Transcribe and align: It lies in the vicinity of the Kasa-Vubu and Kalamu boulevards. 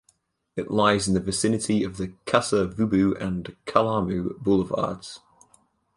It 0.55 0.71
lies 0.71 1.07
in 1.07 1.13
the 1.13 1.19
vicinity 1.19 1.83
of 1.83 1.97
the 1.97 2.07
Kasa-Vubu 2.25 3.21
and 3.21 3.55
Kalamu 3.67 4.35
boulevards. 4.39 5.19